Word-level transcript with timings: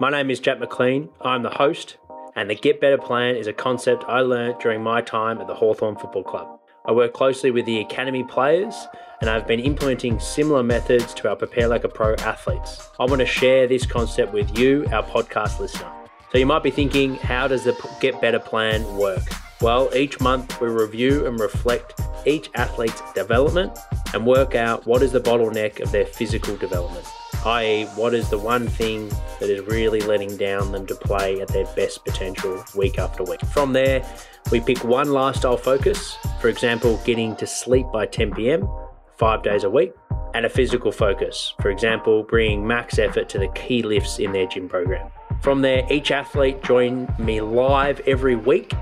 My 0.00 0.08
name 0.08 0.30
is 0.30 0.40
Jack 0.40 0.58
McLean. 0.58 1.10
I'm 1.20 1.42
the 1.42 1.50
host, 1.50 1.98
and 2.34 2.48
the 2.48 2.54
Get 2.54 2.80
Better 2.80 2.96
Plan 2.96 3.36
is 3.36 3.46
a 3.46 3.52
concept 3.52 4.02
I 4.08 4.20
learnt 4.20 4.58
during 4.58 4.82
my 4.82 5.02
time 5.02 5.38
at 5.42 5.46
the 5.46 5.54
Hawthorn 5.54 5.96
Football 5.96 6.22
Club. 6.22 6.58
I 6.86 6.92
work 6.92 7.12
closely 7.12 7.50
with 7.50 7.66
the 7.66 7.80
academy 7.80 8.24
players 8.24 8.74
and 9.20 9.28
I've 9.28 9.46
been 9.46 9.60
implementing 9.60 10.18
similar 10.18 10.62
methods 10.62 11.12
to 11.12 11.28
our 11.28 11.36
Prepare 11.36 11.68
Like 11.68 11.84
a 11.84 11.88
Pro 11.90 12.14
athletes. 12.14 12.88
I 12.98 13.04
want 13.04 13.18
to 13.20 13.26
share 13.26 13.66
this 13.66 13.84
concept 13.84 14.32
with 14.32 14.58
you, 14.58 14.86
our 14.90 15.02
podcast 15.02 15.60
listener. 15.60 15.92
So 16.32 16.38
you 16.38 16.46
might 16.46 16.62
be 16.62 16.70
thinking, 16.70 17.16
how 17.16 17.46
does 17.46 17.64
the 17.64 17.76
Get 18.00 18.22
Better 18.22 18.40
plan 18.40 18.96
work? 18.96 19.24
Well, 19.60 19.94
each 19.94 20.18
month 20.18 20.62
we 20.62 20.68
review 20.68 21.26
and 21.26 21.38
reflect 21.38 22.00
each 22.24 22.48
athlete's 22.54 23.02
development 23.12 23.78
and 24.14 24.24
work 24.24 24.54
out 24.54 24.86
what 24.86 25.02
is 25.02 25.12
the 25.12 25.20
bottleneck 25.20 25.78
of 25.80 25.92
their 25.92 26.06
physical 26.06 26.56
development, 26.56 27.06
i.e., 27.46 27.84
what 27.96 28.14
is 28.14 28.28
the 28.30 28.38
one 28.38 28.68
thing 28.68 29.08
that 29.40 29.48
is 29.48 29.60
really 29.66 30.00
letting 30.00 30.36
down 30.36 30.70
them 30.72 30.86
to 30.86 30.94
play 30.94 31.40
at 31.40 31.48
their 31.48 31.64
best 31.74 32.04
potential 32.04 32.62
week 32.76 32.98
after 32.98 33.24
week. 33.24 33.40
From 33.52 33.72
there, 33.72 34.04
we 34.52 34.60
pick 34.60 34.84
one 34.84 35.12
lifestyle 35.12 35.56
focus, 35.56 36.16
for 36.40 36.48
example, 36.48 37.00
getting 37.04 37.34
to 37.36 37.46
sleep 37.46 37.86
by 37.92 38.06
10 38.06 38.32
pm, 38.32 38.68
five 39.16 39.42
days 39.42 39.64
a 39.64 39.70
week, 39.70 39.92
and 40.34 40.46
a 40.46 40.48
physical 40.48 40.92
focus, 40.92 41.54
for 41.60 41.70
example, 41.70 42.22
bringing 42.22 42.66
max 42.66 42.98
effort 42.98 43.28
to 43.30 43.38
the 43.38 43.48
key 43.48 43.82
lifts 43.82 44.18
in 44.18 44.32
their 44.32 44.46
gym 44.46 44.68
program. 44.68 45.10
From 45.40 45.62
there, 45.62 45.86
each 45.90 46.10
athlete 46.10 46.62
join 46.62 47.12
me 47.18 47.40
live 47.40 48.00
every 48.06 48.36
week 48.36 48.74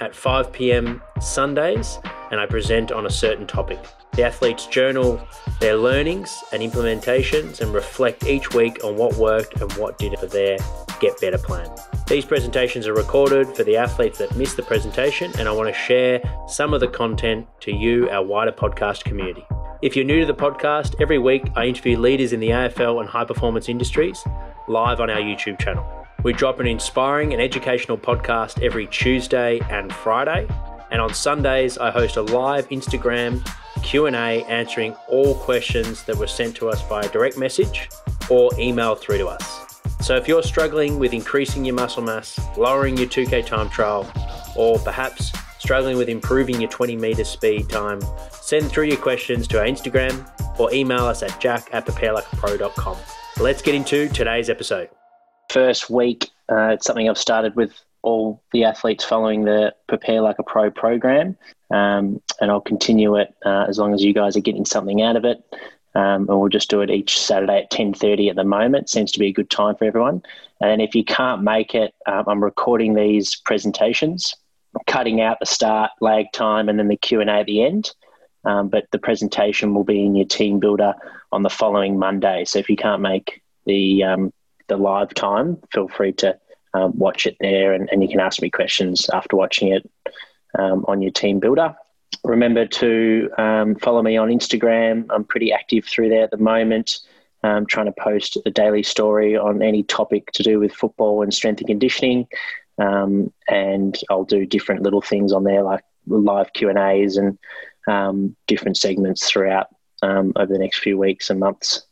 at 0.00 0.14
5 0.14 0.52
pm 0.52 1.02
Sundays, 1.20 1.98
and 2.30 2.38
I 2.40 2.46
present 2.46 2.92
on 2.92 3.06
a 3.06 3.10
certain 3.10 3.46
topic. 3.46 3.80
The 4.16 4.24
athletes 4.24 4.66
journal 4.66 5.20
their 5.60 5.76
learnings 5.76 6.42
and 6.52 6.62
implementations 6.62 7.60
and 7.60 7.72
reflect 7.72 8.26
each 8.26 8.52
week 8.54 8.82
on 8.84 8.96
what 8.96 9.14
worked 9.16 9.60
and 9.60 9.70
what 9.74 9.98
didn't 9.98 10.20
for 10.20 10.26
their 10.26 10.58
Get 11.00 11.20
Better 11.20 11.36
plan. 11.36 11.70
These 12.06 12.24
presentations 12.24 12.86
are 12.86 12.94
recorded 12.94 13.54
for 13.54 13.62
the 13.62 13.76
athletes 13.76 14.18
that 14.18 14.34
missed 14.36 14.56
the 14.56 14.62
presentation, 14.62 15.32
and 15.38 15.48
I 15.48 15.52
want 15.52 15.68
to 15.68 15.74
share 15.74 16.22
some 16.48 16.72
of 16.72 16.80
the 16.80 16.88
content 16.88 17.46
to 17.60 17.72
you, 17.72 18.08
our 18.08 18.22
wider 18.22 18.52
podcast 18.52 19.04
community. 19.04 19.44
If 19.82 19.96
you're 19.96 20.04
new 20.04 20.20
to 20.20 20.26
the 20.26 20.34
podcast, 20.34 20.94
every 21.00 21.18
week 21.18 21.50
I 21.54 21.66
interview 21.66 21.98
leaders 21.98 22.32
in 22.32 22.40
the 22.40 22.48
AFL 22.48 23.00
and 23.00 23.08
high 23.08 23.24
performance 23.24 23.68
industries 23.68 24.22
live 24.68 25.00
on 25.00 25.10
our 25.10 25.20
YouTube 25.20 25.58
channel. 25.58 25.84
We 26.22 26.32
drop 26.32 26.58
an 26.58 26.66
inspiring 26.66 27.34
and 27.34 27.42
educational 27.42 27.98
podcast 27.98 28.62
every 28.62 28.86
Tuesday 28.86 29.60
and 29.70 29.92
Friday, 29.92 30.48
and 30.90 31.02
on 31.02 31.12
Sundays 31.12 31.76
I 31.76 31.90
host 31.90 32.16
a 32.16 32.22
live 32.22 32.68
Instagram 32.70 33.46
Q&A 33.86 34.42
answering 34.44 34.96
all 35.08 35.36
questions 35.36 36.02
that 36.04 36.16
were 36.16 36.26
sent 36.26 36.56
to 36.56 36.68
us 36.68 36.82
via 36.88 37.08
direct 37.10 37.38
message 37.38 37.88
or 38.28 38.50
email 38.58 38.96
through 38.96 39.18
to 39.18 39.28
us. 39.28 39.80
So 40.00 40.16
if 40.16 40.26
you're 40.26 40.42
struggling 40.42 40.98
with 40.98 41.14
increasing 41.14 41.64
your 41.64 41.76
muscle 41.76 42.02
mass, 42.02 42.36
lowering 42.56 42.96
your 42.96 43.06
2K 43.06 43.46
time 43.46 43.70
trial, 43.70 44.10
or 44.56 44.80
perhaps 44.80 45.32
struggling 45.60 45.96
with 45.96 46.08
improving 46.08 46.60
your 46.60 46.68
20 46.68 46.96
meter 46.96 47.22
speed 47.22 47.68
time, 47.68 48.00
send 48.32 48.68
through 48.68 48.86
your 48.86 48.96
questions 48.96 49.46
to 49.48 49.60
our 49.60 49.64
Instagram 49.64 50.28
or 50.58 50.72
email 50.74 51.04
us 51.04 51.22
at 51.22 51.40
jack 51.40 51.68
at 51.72 51.86
preparelikeapro.com. 51.86 52.96
Let's 53.38 53.62
get 53.62 53.76
into 53.76 54.08
today's 54.08 54.50
episode. 54.50 54.88
First 55.48 55.88
week, 55.88 56.30
uh, 56.50 56.70
it's 56.70 56.86
something 56.86 57.08
I've 57.08 57.18
started 57.18 57.54
with 57.54 57.72
all 58.02 58.42
the 58.52 58.64
athletes 58.64 59.04
following 59.04 59.44
the 59.44 59.74
Prepare 59.88 60.22
Like 60.22 60.40
a 60.40 60.42
Pro 60.42 60.70
program, 60.70 61.36
um, 61.70 62.20
and 62.40 62.50
I'll 62.50 62.60
continue 62.60 63.16
it 63.16 63.34
uh, 63.44 63.66
as 63.68 63.78
long 63.78 63.94
as 63.94 64.02
you 64.02 64.12
guys 64.12 64.36
are 64.36 64.40
getting 64.40 64.64
something 64.64 65.02
out 65.02 65.16
of 65.16 65.24
it. 65.24 65.42
Um, 65.94 66.28
and 66.28 66.38
we'll 66.38 66.50
just 66.50 66.68
do 66.68 66.82
it 66.82 66.90
each 66.90 67.18
Saturday 67.18 67.62
at 67.62 67.70
10.30 67.70 68.28
at 68.28 68.36
the 68.36 68.44
moment. 68.44 68.90
Seems 68.90 69.12
to 69.12 69.18
be 69.18 69.28
a 69.28 69.32
good 69.32 69.48
time 69.48 69.76
for 69.76 69.86
everyone. 69.86 70.22
And 70.60 70.82
if 70.82 70.94
you 70.94 71.04
can't 71.04 71.42
make 71.42 71.74
it, 71.74 71.94
um, 72.06 72.24
I'm 72.26 72.44
recording 72.44 72.94
these 72.94 73.36
presentations, 73.36 74.34
cutting 74.86 75.22
out 75.22 75.38
the 75.40 75.46
start, 75.46 75.92
lag 76.02 76.26
time, 76.32 76.68
and 76.68 76.78
then 76.78 76.88
the 76.88 76.96
Q&A 76.98 77.24
at 77.24 77.46
the 77.46 77.62
end. 77.62 77.92
Um, 78.44 78.68
but 78.68 78.84
the 78.92 78.98
presentation 78.98 79.74
will 79.74 79.84
be 79.84 80.04
in 80.04 80.14
your 80.14 80.26
TeamBuildr 80.26 80.94
on 81.32 81.42
the 81.42 81.50
following 81.50 81.98
Monday. 81.98 82.44
So 82.44 82.58
if 82.58 82.68
you 82.68 82.76
can't 82.76 83.02
make 83.02 83.42
the 83.64 84.04
um, 84.04 84.32
the 84.68 84.76
live 84.76 85.14
time, 85.14 85.58
feel 85.72 85.88
free 85.88 86.12
to 86.12 86.38
um, 86.74 86.96
watch 86.96 87.26
it 87.26 87.36
there, 87.40 87.72
and, 87.72 87.88
and, 87.90 88.02
you 88.02 88.08
can 88.08 88.20
ask 88.20 88.42
me 88.42 88.50
questions 88.50 89.08
after 89.10 89.36
watching 89.36 89.68
it 89.72 89.88
um, 90.58 90.84
on 90.88 91.00
your 91.02 91.12
TeamBuildr. 91.12 91.74
Remember 92.26 92.66
to 92.66 93.30
um, 93.38 93.76
follow 93.76 94.02
me 94.02 94.16
on 94.16 94.30
Instagram. 94.30 95.06
I'm 95.10 95.22
pretty 95.22 95.52
active 95.52 95.84
through 95.84 96.08
there 96.08 96.24
at 96.24 96.32
the 96.32 96.36
moment. 96.36 96.98
I'm 97.44 97.66
trying 97.66 97.86
to 97.86 97.92
post 97.92 98.36
a 98.44 98.50
daily 98.50 98.82
story 98.82 99.36
on 99.36 99.62
any 99.62 99.84
topic 99.84 100.32
to 100.32 100.42
do 100.42 100.58
with 100.58 100.72
football 100.72 101.22
and 101.22 101.32
strength 101.32 101.60
and 101.60 101.68
conditioning. 101.68 102.26
Um, 102.78 103.32
and 103.46 103.96
I'll 104.10 104.24
do 104.24 104.44
different 104.44 104.82
little 104.82 105.00
things 105.00 105.32
on 105.32 105.44
there, 105.44 105.62
like 105.62 105.84
live 106.08 106.52
Q 106.52 106.68
and 106.68 106.78
A's 106.78 107.16
and 107.16 107.38
um, 107.86 108.34
different 108.48 108.76
segments 108.76 109.30
throughout 109.30 109.68
um, 110.02 110.32
over 110.34 110.52
the 110.52 110.58
next 110.58 110.80
few 110.80 110.98
weeks 110.98 111.30
and 111.30 111.38
months. 111.38 111.86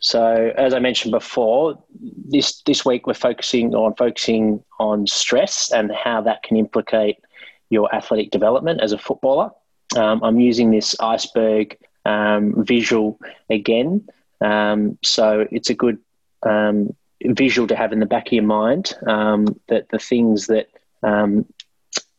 So, 0.00 0.52
as 0.56 0.74
I 0.74 0.80
mentioned 0.80 1.12
before, 1.12 1.80
this 2.28 2.60
this 2.62 2.84
week 2.84 3.06
we're 3.06 3.14
focusing 3.14 3.72
on 3.72 3.94
focusing 3.94 4.64
on 4.80 5.06
stress 5.06 5.70
and 5.70 5.92
how 5.92 6.22
that 6.22 6.42
can 6.42 6.56
implicate 6.56 7.18
your 7.70 7.94
athletic 7.94 8.32
development 8.32 8.80
as 8.80 8.90
a 8.90 8.98
footballer. 8.98 9.52
Um, 9.94 10.22
I'm 10.22 10.40
using 10.40 10.70
this 10.70 10.96
iceberg 11.00 11.78
um, 12.04 12.64
visual 12.64 13.18
again, 13.50 14.08
um, 14.40 14.98
so 15.02 15.46
it's 15.50 15.70
a 15.70 15.74
good 15.74 15.98
um, 16.42 16.94
visual 17.24 17.68
to 17.68 17.76
have 17.76 17.92
in 17.92 18.00
the 18.00 18.06
back 18.06 18.26
of 18.26 18.32
your 18.32 18.42
mind 18.42 18.94
um, 19.06 19.58
that 19.68 19.88
the 19.90 19.98
things 19.98 20.48
that 20.48 20.68
um, 21.02 21.46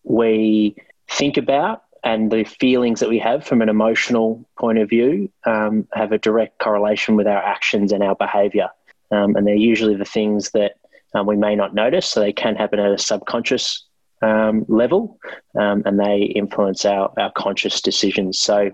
we 0.03 0.75
think 1.09 1.38
about 1.38 1.83
and 2.03 2.31
the 2.31 2.44
feelings 2.44 3.00
that 3.00 3.09
we 3.09 3.19
have 3.19 3.45
from 3.45 3.61
an 3.61 3.69
emotional 3.69 4.47
point 4.57 4.78
of 4.78 4.89
view 4.89 5.29
have 5.45 6.11
a 6.11 6.17
direct 6.17 6.59
correlation 6.59 7.16
with 7.16 7.28
our 7.28 7.44
actions 7.44 7.91
and 7.91 8.03
our 8.03 8.16
behavior. 8.16 8.69
And 9.11 9.45
they're 9.45 9.55
usually 9.55 9.95
the 9.95 10.05
things 10.05 10.51
that 10.51 10.75
um, 11.13 11.25
we 11.25 11.35
may 11.35 11.55
not 11.55 11.73
notice, 11.73 12.05
so 12.05 12.19
they 12.19 12.34
can 12.34 12.55
happen 12.55 12.79
at 12.79 12.91
a 12.91 12.97
subconscious 12.97 13.86
um, 14.22 14.66
level 14.67 15.19
um, 15.57 15.83
and 15.85 16.00
they 16.00 16.22
influence 16.22 16.85
our, 16.85 17.11
our 17.17 17.31
conscious 17.31 17.81
decisions. 17.81 18.39
So, 18.39 18.72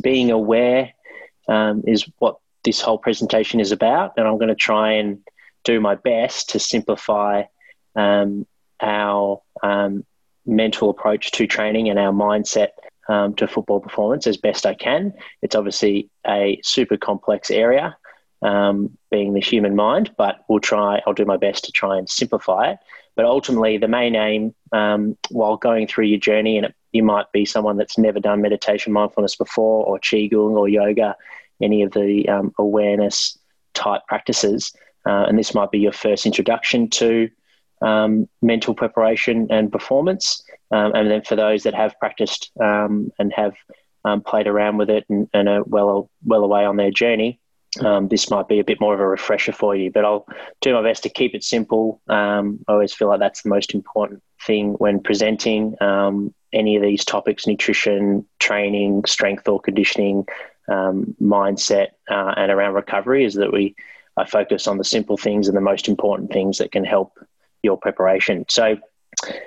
being 0.00 0.30
aware 0.30 0.92
um, 1.48 1.82
is 1.86 2.04
what 2.18 2.38
this 2.64 2.80
whole 2.80 2.98
presentation 2.98 3.60
is 3.60 3.72
about. 3.72 4.14
And 4.16 4.26
I'm 4.26 4.38
going 4.38 4.48
to 4.48 4.54
try 4.54 4.92
and 4.92 5.18
do 5.64 5.80
my 5.80 5.94
best 5.94 6.50
to 6.50 6.58
simplify 6.58 7.44
our 7.96 9.40
mental 10.46 10.90
approach 10.90 11.30
to 11.32 11.46
training 11.46 11.88
and 11.88 11.98
our 11.98 12.12
mindset 12.12 12.68
um, 13.08 13.34
to 13.34 13.46
football 13.46 13.80
performance 13.80 14.26
as 14.26 14.36
best 14.36 14.66
I 14.66 14.74
can. 14.74 15.12
It's 15.42 15.54
obviously 15.54 16.10
a 16.26 16.60
super 16.62 16.96
complex 16.96 17.50
area, 17.50 17.96
um, 18.42 18.96
being 19.10 19.34
the 19.34 19.40
human 19.40 19.74
mind, 19.76 20.12
but 20.16 20.44
we'll 20.48 20.60
try. 20.60 21.02
I'll 21.06 21.14
do 21.14 21.24
my 21.24 21.36
best 21.36 21.64
to 21.64 21.72
try 21.72 21.98
and 21.98 22.08
simplify 22.08 22.72
it. 22.72 22.78
But 23.16 23.24
ultimately, 23.24 23.78
the 23.78 23.88
main 23.88 24.16
aim, 24.16 24.54
um, 24.72 25.16
while 25.30 25.56
going 25.56 25.86
through 25.86 26.06
your 26.06 26.18
journey, 26.18 26.56
and 26.56 26.66
it, 26.66 26.74
you 26.92 27.02
might 27.02 27.30
be 27.32 27.44
someone 27.44 27.76
that's 27.76 27.98
never 27.98 28.20
done 28.20 28.42
meditation, 28.42 28.92
mindfulness 28.92 29.36
before, 29.36 29.84
or 29.86 29.98
qigong 29.98 30.56
or 30.56 30.68
yoga, 30.68 31.16
any 31.62 31.82
of 31.82 31.92
the 31.92 32.28
um, 32.28 32.52
awareness 32.58 33.38
type 33.74 34.02
practices, 34.08 34.72
uh, 35.06 35.24
and 35.28 35.38
this 35.38 35.54
might 35.54 35.70
be 35.70 35.78
your 35.78 35.92
first 35.92 36.26
introduction 36.26 36.88
to 36.90 37.28
um, 37.82 38.28
mental 38.42 38.74
preparation 38.74 39.46
and 39.50 39.70
performance. 39.70 40.42
Um, 40.70 40.92
and 40.94 41.10
then 41.10 41.22
for 41.22 41.36
those 41.36 41.64
that 41.64 41.74
have 41.74 41.98
practiced 41.98 42.50
um, 42.60 43.12
and 43.18 43.32
have 43.34 43.54
um, 44.04 44.22
played 44.22 44.46
around 44.46 44.78
with 44.78 44.90
it 44.90 45.04
and, 45.08 45.28
and, 45.32 45.48
are 45.48 45.62
well 45.64 46.10
well 46.24 46.44
away 46.44 46.64
on 46.64 46.76
their 46.76 46.90
journey, 46.90 47.40
um, 47.80 48.08
this 48.08 48.30
might 48.30 48.48
be 48.48 48.60
a 48.60 48.64
bit 48.64 48.80
more 48.80 48.94
of 48.94 49.00
a 49.00 49.06
refresher 49.06 49.52
for 49.52 49.74
you. 49.74 49.90
But 49.90 50.04
I'll 50.04 50.26
do 50.60 50.74
my 50.74 50.82
best 50.82 51.02
to 51.04 51.08
keep 51.08 51.34
it 51.34 51.44
simple. 51.44 52.00
Um, 52.08 52.60
I 52.68 52.72
always 52.72 52.94
feel 52.94 53.08
like 53.08 53.20
that's 53.20 53.42
the 53.42 53.48
most 53.48 53.74
important 53.74 54.22
thing 54.46 54.74
when 54.74 55.00
presenting 55.00 55.76
any 56.52 56.76
of 56.76 56.82
these 56.82 57.04
topics: 57.04 57.46
nutrition, 57.46 58.26
training, 58.38 59.04
strength 59.06 59.48
or 59.48 59.60
conditioning, 59.60 60.26
mindset, 60.68 61.88
uh, 62.10 62.34
and 62.36 62.50
around 62.50 62.74
recovery. 62.74 63.24
Is 63.24 63.34
that 63.34 63.52
we 63.52 63.74
I 64.16 64.24
focus 64.24 64.66
on 64.66 64.78
the 64.78 64.84
simple 64.84 65.16
things 65.16 65.48
and 65.48 65.56
the 65.56 65.60
most 65.60 65.88
important 65.88 66.32
things 66.32 66.58
that 66.58 66.72
can 66.72 66.84
help 66.84 67.18
your 67.62 67.76
preparation. 67.76 68.44
So 68.48 68.78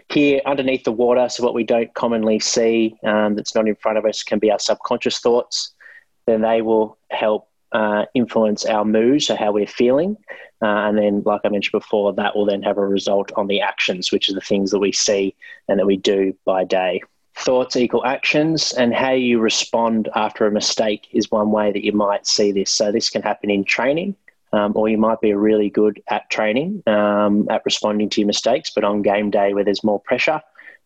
here 0.09 0.41
underneath 0.45 0.83
the 0.83 0.91
water, 0.91 1.29
so 1.29 1.43
what 1.43 1.53
we 1.53 1.63
don't 1.63 1.93
commonly 1.93 2.39
see 2.39 2.95
um, 3.05 3.35
that's 3.35 3.55
not 3.55 3.67
in 3.67 3.75
front 3.75 3.97
of 3.97 4.05
us 4.05 4.23
can 4.23 4.39
be 4.39 4.51
our 4.51 4.59
subconscious 4.59 5.19
thoughts. 5.19 5.73
Then 6.25 6.41
they 6.41 6.61
will 6.61 6.97
help 7.11 7.46
uh, 7.71 8.05
influence 8.13 8.65
our 8.65 8.85
mood, 8.85 9.23
so 9.23 9.35
how 9.35 9.51
we're 9.51 9.67
feeling. 9.67 10.17
Uh, 10.61 10.87
and 10.87 10.97
then, 10.97 11.21
like 11.25 11.41
I 11.43 11.49
mentioned 11.49 11.79
before, 11.79 12.13
that 12.13 12.35
will 12.35 12.45
then 12.45 12.63
have 12.63 12.77
a 12.77 12.87
result 12.87 13.31
on 13.35 13.47
the 13.47 13.61
actions, 13.61 14.11
which 14.11 14.29
are 14.29 14.33
the 14.33 14.41
things 14.41 14.71
that 14.71 14.79
we 14.79 14.91
see 14.91 15.35
and 15.67 15.79
that 15.79 15.85
we 15.85 15.97
do 15.97 16.33
by 16.45 16.63
day. 16.63 17.01
Thoughts 17.35 17.75
equal 17.75 18.03
actions, 18.05 18.73
and 18.73 18.93
how 18.93 19.11
you 19.11 19.39
respond 19.39 20.09
after 20.15 20.47
a 20.47 20.51
mistake 20.51 21.07
is 21.11 21.29
one 21.29 21.51
way 21.51 21.71
that 21.71 21.85
you 21.85 21.91
might 21.91 22.25
see 22.25 22.51
this. 22.51 22.71
So, 22.71 22.91
this 22.91 23.09
can 23.09 23.21
happen 23.21 23.51
in 23.51 23.63
training, 23.63 24.15
um, 24.53 24.73
or 24.75 24.89
you 24.89 24.97
might 24.97 25.21
be 25.21 25.33
really 25.33 25.69
good 25.69 26.01
at 26.09 26.29
training, 26.31 26.81
um, 26.87 27.47
at 27.51 27.63
responding 27.63 28.09
to 28.09 28.21
your 28.21 28.27
mistakes, 28.27 28.71
but 28.73 28.83
on 28.83 29.03
game 29.03 29.29
day 29.29 29.53
where 29.53 29.63
there's 29.63 29.83
more 29.83 29.99
pressure, 29.99 30.41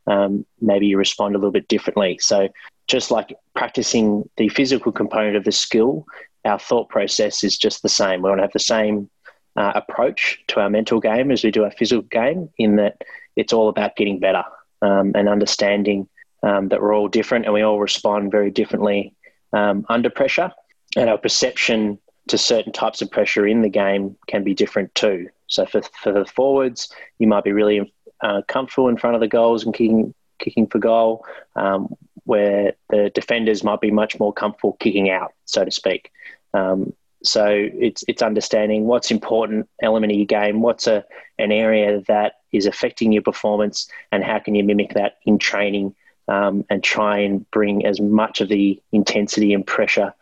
um, 0.08 0.46
maybe 0.60 0.88
you 0.88 0.98
respond 0.98 1.36
a 1.36 1.38
little 1.38 1.52
bit 1.52 1.70
differently. 1.70 2.18
So, 2.20 2.50
just 2.88 3.12
like 3.12 3.34
practicing 3.56 4.30
the 4.36 4.50
physical 4.50 4.92
component 4.92 5.38
of 5.38 5.46
the 5.46 5.54
skill, 5.54 6.06
our 6.46 6.60
thought 6.60 6.90
process 6.90 7.44
is 7.44 7.58
just 7.58 7.82
the 7.82 7.90
same. 7.90 8.22
We 8.22 8.30
want 8.30 8.40
to 8.40 8.44
have 8.44 8.54
the 8.54 8.60
same 8.60 9.10
uh, 9.56 9.74
approach 9.76 10.40
to 10.48 10.60
our 10.60 10.70
mental 10.70 11.00
game 11.00 11.32
as 11.32 11.44
we 11.44 11.52
do 11.52 11.64
our 11.64 11.72
physical 11.72 12.04
game, 12.04 12.50
in 12.58 12.78
that 12.78 13.02
it's 13.36 13.54
all 13.54 13.70
about 13.70 13.96
getting 13.96 14.20
better 14.20 14.44
um, 14.82 15.12
and 15.16 15.30
understanding 15.30 16.08
um, 16.44 16.70
that 16.70 16.82
we're 16.82 16.96
all 16.96 17.08
different 17.08 17.46
and 17.46 17.54
we 17.54 17.62
all 17.62 17.80
respond 17.80 18.32
very 18.32 18.52
differently 18.52 19.14
um, 19.54 19.86
under 19.90 20.10
pressure. 20.10 20.52
And 20.96 21.10
our 21.10 21.18
perception 21.18 22.00
to 22.28 22.38
certain 22.38 22.72
types 22.72 23.02
of 23.02 23.12
pressure 23.12 23.48
in 23.48 23.62
the 23.62 23.70
game 23.70 24.16
can 24.28 24.44
be 24.44 24.54
different 24.54 24.94
too. 24.96 25.30
So 25.48 25.66
for, 25.66 25.82
for 26.02 26.12
the 26.12 26.26
forwards, 26.26 26.94
you 27.20 27.28
might 27.28 27.44
be 27.44 27.52
really 27.52 27.94
uh, 28.22 28.42
comfortable 28.48 28.88
in 28.88 28.98
front 28.98 29.16
of 29.16 29.22
the 29.22 29.28
goals 29.28 29.66
and 29.66 29.74
kicking 29.74 30.14
kicking 30.40 30.68
for 30.68 30.80
goal, 30.80 31.24
um, 31.56 31.94
where 32.26 32.74
the 32.90 33.10
defenders 33.14 33.64
might 33.64 33.82
be 33.82 33.92
much 33.92 34.20
more 34.20 34.34
comfortable 34.34 34.78
kicking 34.80 35.10
out, 35.10 35.34
so 35.46 35.66
to 35.66 35.72
speak. 35.72 36.12
Um, 36.54 36.94
so 37.24 37.48
it's 37.48 38.04
it's 38.08 38.22
understanding 38.22 38.86
what's 38.86 39.12
important 39.12 39.70
element 39.82 40.12
of 40.12 40.18
your 40.18 40.26
game, 40.26 40.62
what's 40.62 40.88
a 40.88 41.06
an 41.38 41.52
area 41.52 42.02
that 42.08 42.34
is 42.52 42.66
affecting 42.66 43.12
your 43.12 43.22
performance, 43.22 43.88
and 44.12 44.24
how 44.24 44.40
can 44.40 44.56
you 44.56 44.64
mimic 44.64 44.94
that 44.94 45.18
in 45.26 45.38
training 45.38 45.96
um, 46.28 46.66
and 46.70 46.84
try 46.84 47.20
and 47.20 47.50
bring 47.52 47.86
as 47.86 48.00
much 48.00 48.42
of 48.42 48.50
the 48.50 48.82
intensity 48.92 49.54
and 49.54 49.66
pressure 49.66 50.14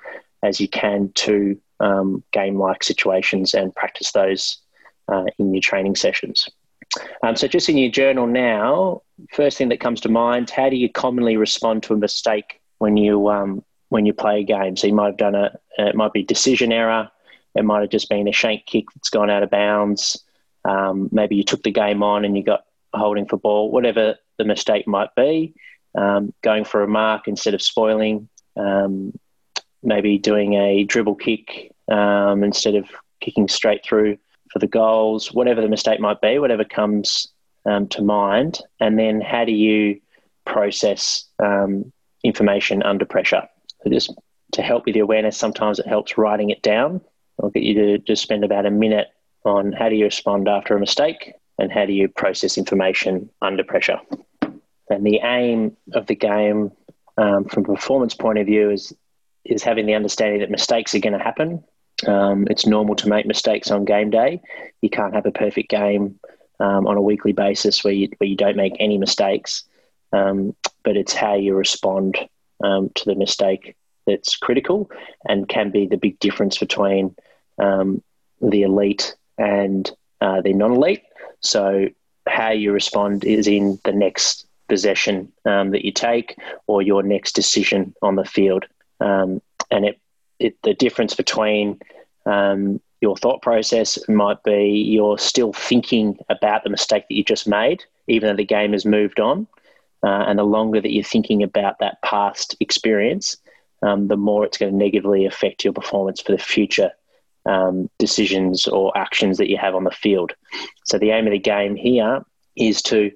as 0.44 0.60
you 0.60 0.68
can 0.68 1.12
to 1.14 1.60
um, 1.80 2.24
game-like 2.32 2.84
situations 2.84 3.54
and 3.54 3.76
practice 3.76 4.12
those 4.12 4.58
uh, 5.12 5.26
in 5.38 5.54
your 5.54 5.62
training 5.62 5.96
sessions. 5.96 6.48
Um, 7.24 7.36
so, 7.36 7.48
just 7.48 7.70
in 7.70 7.78
your 7.78 7.92
journal 7.92 8.28
now, 8.28 9.02
first 9.34 9.58
thing 9.58 9.70
that 9.70 9.80
comes 9.80 10.02
to 10.02 10.10
mind: 10.10 10.50
how 10.50 10.70
do 10.70 10.76
you 10.76 10.90
commonly 10.90 11.38
respond 11.38 11.84
to 11.84 11.94
a 11.94 11.98
mistake 11.98 12.62
when 12.80 12.98
you 12.98 13.30
um, 13.30 13.64
when 13.90 14.06
you 14.06 14.14
play 14.14 14.42
a 14.42 14.44
game? 14.44 14.76
So, 14.76 14.88
you 14.88 14.94
might 14.94 15.08
have 15.08 15.18
done 15.18 15.36
a 15.36 15.52
it 15.78 15.96
might 15.96 16.14
be 16.14 16.24
decision 16.24 16.72
error, 16.72 17.10
it 17.56 17.64
might 17.64 17.82
have 17.82 17.90
just 17.90 18.10
been 18.10 18.28
a 18.28 18.32
shank 18.32 18.66
kick 18.66 18.86
that's 18.94 19.10
gone 19.10 19.30
out 19.30 19.44
of 19.44 19.50
bounds. 19.50 20.24
Um, 20.66 21.10
maybe 21.12 21.36
you 21.36 21.44
took 21.44 21.64
the 21.64 21.72
game 21.72 22.04
on 22.04 22.26
and 22.26 22.36
you 22.36 22.44
got 22.44 22.66
holding 22.94 23.26
for 23.26 23.38
ball, 23.38 23.72
whatever 23.72 24.16
the 24.38 24.46
mistake 24.46 24.88
might 24.88 25.14
be. 25.16 25.54
Um, 25.96 26.34
going 26.44 26.66
for 26.66 26.84
a 26.84 26.88
mark 26.88 27.28
instead 27.28 27.56
of 27.56 27.62
spoiling, 27.62 28.30
um, 28.56 29.18
maybe 29.82 30.18
doing 30.20 30.54
a 30.54 30.84
dribble 30.84 31.16
kick 31.16 31.72
um, 31.92 32.44
instead 32.44 32.76
of 32.76 32.86
kicking 33.20 33.48
straight 33.48 33.84
through 33.84 34.18
for 34.52 34.60
the 34.60 34.68
goals, 34.68 35.34
whatever 35.34 35.62
the 35.62 35.68
mistake 35.68 36.00
might 36.00 36.22
be, 36.22 36.40
whatever 36.40 36.64
comes 36.64 37.28
um, 37.66 37.88
to 37.90 38.02
mind. 38.02 38.60
And 38.80 38.98
then 38.98 39.22
how 39.22 39.46
do 39.46 39.52
you 39.52 40.00
process 40.46 41.26
um, 41.44 41.92
information 42.24 42.84
under 42.84 43.06
pressure? 43.06 43.44
So 43.84 43.90
just 43.90 44.14
to 44.54 44.62
help 44.62 44.86
with 44.86 44.96
the 44.96 45.02
awareness, 45.02 45.38
sometimes 45.38 45.80
it 45.80 45.88
helps 45.88 46.18
writing 46.18 46.50
it 46.50 46.62
down. 46.62 47.02
I'll 47.42 47.50
get 47.50 47.64
you 47.64 47.74
to 47.76 47.98
just 48.00 48.24
spend 48.24 48.44
about 48.44 48.66
a 48.66 48.72
minute 48.72 49.08
on 49.46 49.72
how 49.72 49.90
do 49.90 49.96
you 49.96 50.06
respond 50.06 50.48
after 50.48 50.76
a 50.76 50.80
mistake 50.80 51.34
and 51.58 51.72
how 51.72 51.86
do 51.86 51.94
you 51.94 52.08
process 52.10 52.58
information 52.58 53.30
under 53.42 53.64
pressure. 53.64 54.00
And 54.90 55.06
the 55.06 55.20
aim 55.24 55.78
of 55.94 56.08
the 56.08 56.16
game 56.16 56.72
um, 57.18 57.46
from 57.46 57.64
a 57.66 57.76
performance 57.76 58.16
point 58.16 58.40
of 58.40 58.48
view 58.48 58.72
is 58.72 58.94
is 59.46 59.64
having 59.64 59.86
the 59.86 59.94
understanding 59.94 60.42
that 60.42 60.52
mistakes 60.52 60.94
are 60.94 61.00
going 61.00 61.18
to 61.18 61.24
happen. 61.24 61.64
Um, 62.08 62.48
it's 62.50 62.66
normal 62.66 62.96
to 62.96 63.10
make 63.10 63.26
mistakes 63.26 63.72
on 63.72 63.86
game 63.86 64.10
day. 64.10 64.42
You 64.82 64.90
can't 64.90 65.14
have 65.14 65.26
a 65.26 65.32
perfect 65.32 65.70
game 65.70 66.20
um, 66.60 66.88
on 66.88 66.98
a 66.98 67.02
weekly 67.02 67.34
basis 67.34 67.84
where 67.84 67.94
you, 67.94 68.10
where 68.18 68.30
you 68.30 68.36
don't 68.36 68.56
make 68.56 68.76
any 68.80 68.98
mistakes. 68.98 69.64
Um, 70.12 70.56
but 70.84 70.98
it's 70.98 71.14
how 71.14 71.36
you 71.36 71.56
respond 71.56 72.18
um, 72.64 72.90
to 72.96 73.06
the 73.06 73.16
mistake 73.16 73.76
that's 74.08 74.36
critical 74.36 74.90
and 75.28 75.48
can 75.48 75.72
be 75.72 75.86
the 75.86 75.98
big 75.98 76.20
difference 76.20 76.58
between 76.58 77.16
um, 77.60 78.02
the 78.42 78.64
elite 78.64 79.16
and 79.38 79.92
uh, 80.22 80.42
the 80.42 80.54
non 80.54 80.74
elite. 80.74 81.04
So, 81.42 81.88
how 82.28 82.52
you 82.52 82.72
respond 82.72 83.24
is 83.24 83.48
in 83.48 83.80
the 83.86 83.92
next 83.92 84.46
possession 84.68 85.32
um, 85.46 85.72
that 85.72 85.84
you 85.84 85.92
take 85.92 86.38
or 86.68 86.82
your 86.82 87.02
next 87.02 87.34
decision 87.34 87.94
on 88.02 88.16
the 88.16 88.26
field. 88.26 88.66
And 89.72 89.86
it, 89.86 90.00
it, 90.40 90.62
the 90.64 90.74
difference 90.74 91.16
between 91.16 91.80
um, 92.26 92.80
your 93.02 93.16
thought 93.18 93.42
process 93.42 93.98
might 94.10 94.44
be 94.44 94.68
you're 94.68 95.18
still 95.18 95.54
thinking 95.54 96.18
about 96.30 96.64
the 96.64 96.70
mistake 96.70 97.06
that 97.08 97.16
you 97.16 97.24
just 97.24 97.48
made, 97.48 97.84
even 98.08 98.30
though 98.30 98.36
the 98.36 98.46
game 98.46 98.74
has 98.74 98.86
moved 98.86 99.20
on. 99.20 99.48
Uh, 100.02 100.24
and 100.28 100.40
the 100.40 100.44
longer 100.44 100.80
that 100.80 100.94
you're 100.94 101.04
thinking 101.04 101.44
about 101.44 101.80
that 101.80 102.02
past 102.02 102.56
experience, 102.60 103.38
um, 103.82 104.08
the 104.08 104.18
more 104.18 104.46
it's 104.46 104.58
going 104.58 104.72
to 104.72 104.78
negatively 104.78 105.26
affect 105.26 105.64
your 105.64 105.74
performance 105.74 106.22
for 106.22 106.32
the 106.32 106.38
future 106.38 106.92
um, 107.46 107.90
decisions 107.98 108.68
or 108.68 108.98
actions 108.98 109.38
that 109.38 109.50
you 109.50 109.58
have 109.58 109.76
on 109.76 109.84
the 109.84 109.92
field. 109.92 110.34
So 110.86 110.98
the 110.98 111.12
aim 111.12 111.26
of 111.28 111.32
the 111.32 111.40
game 111.40 111.76
here 111.76 112.24
is 112.56 112.82
to 112.84 113.12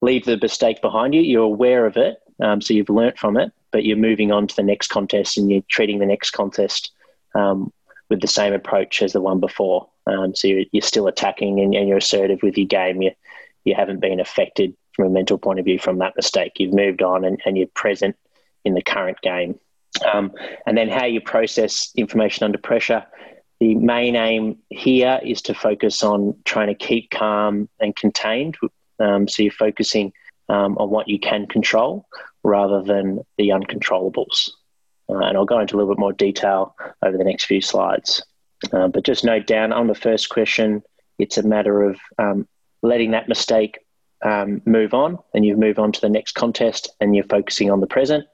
leave 0.00 0.24
the 0.24 0.36
mistake 0.36 0.80
behind 0.80 1.14
you. 1.14 1.20
You're 1.20 1.42
aware 1.42 1.86
of 1.86 1.96
it, 1.96 2.18
um, 2.40 2.60
so 2.60 2.74
you've 2.74 2.90
learnt 2.90 3.18
from 3.18 3.36
it, 3.36 3.52
but 3.70 3.84
you're 3.84 3.96
moving 3.96 4.32
on 4.32 4.46
to 4.46 4.56
the 4.56 4.62
next 4.62 4.88
contest 4.88 5.38
and 5.38 5.50
you're 5.50 5.62
treating 5.68 5.98
the 5.98 6.06
next 6.06 6.30
contest 6.30 6.92
um, 7.34 7.72
with 8.10 8.20
the 8.20 8.28
same 8.28 8.52
approach 8.52 9.02
as 9.02 9.12
the 9.12 9.20
one 9.20 9.40
before. 9.40 9.88
Um, 10.06 10.34
so 10.34 10.48
you're, 10.48 10.64
you're, 10.72 10.82
still 10.82 11.06
attacking 11.06 11.60
and, 11.60 11.74
and, 11.74 11.88
you're 11.88 11.98
assertive 11.98 12.40
with 12.42 12.58
your 12.58 12.66
game. 12.66 13.00
You, 13.00 13.12
you 13.64 13.74
haven't 13.74 14.00
been 14.00 14.20
affected 14.20 14.76
from 14.92 15.06
a 15.06 15.10
mental 15.10 15.38
point 15.38 15.58
of 15.58 15.64
view 15.64 15.78
from 15.78 15.98
that 15.98 16.14
mistake. 16.14 16.52
You've 16.58 16.74
moved 16.74 17.02
on 17.02 17.24
and, 17.24 17.40
and 17.46 17.56
you're 17.56 17.68
present 17.68 18.16
in 18.64 18.74
the 18.74 18.82
current 18.82 19.20
game. 19.22 19.58
Um, 20.12 20.32
and 20.66 20.76
then 20.76 20.88
how 20.88 21.06
you 21.06 21.20
process 21.20 21.90
information 21.96 22.44
under 22.44 22.58
pressure. 22.58 23.06
The 23.60 23.74
main 23.76 24.16
aim 24.16 24.58
here 24.68 25.20
is 25.24 25.40
to 25.42 25.54
focus 25.54 26.02
on 26.02 26.36
trying 26.44 26.66
to 26.66 26.74
keep 26.74 27.10
calm 27.10 27.68
and 27.80 27.94
contained. 27.94 28.56
Um, 28.98 29.26
so 29.28 29.42
you're 29.42 29.52
focusing 29.52 30.12
um, 30.48 30.76
on 30.78 30.90
what 30.90 31.08
you 31.08 31.18
can 31.18 31.46
control 31.46 32.06
rather 32.42 32.82
than 32.82 33.20
the 33.38 33.48
uncontrollables. 33.48 34.50
Uh, 35.08 35.18
and 35.18 35.36
I'll 35.36 35.44
go 35.44 35.60
into 35.60 35.74
a 35.74 35.78
little 35.78 35.94
bit 35.94 36.00
more 36.00 36.12
detail 36.12 36.74
over 37.02 37.16
the 37.16 37.24
next 37.24 37.44
few 37.44 37.60
slides. 37.60 38.22
Uh, 38.72 38.88
but 38.88 39.04
just 39.04 39.24
note 39.24 39.46
down 39.46 39.72
on 39.72 39.86
the 39.86 39.94
first 39.94 40.28
question, 40.28 40.82
it's 41.18 41.38
a 41.38 41.42
matter 41.42 41.82
of 41.82 41.98
um, 42.18 42.48
letting 42.82 43.10
that 43.12 43.28
mistake 43.28 43.78
um, 44.24 44.62
move 44.64 44.94
on 44.94 45.18
and 45.34 45.44
you 45.44 45.56
move 45.56 45.78
on 45.78 45.92
to 45.92 46.00
the 46.00 46.08
next 46.08 46.32
contest 46.32 46.88
and 47.00 47.14
you're 47.14 47.24
focusing 47.24 47.70
on 47.70 47.80
the 47.80 47.86
present. 47.86 48.26